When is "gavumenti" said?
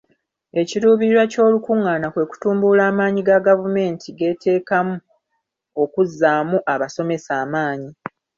3.47-4.07